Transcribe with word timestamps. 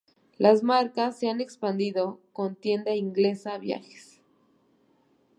La 0.39 0.59
marca 0.63 1.11
se 1.11 1.29
ha 1.29 1.33
expandido 1.39 2.19
con 2.33 2.55
Tienda 2.55 2.95
Inglesa 2.95 3.59
Viajes. 3.59 4.19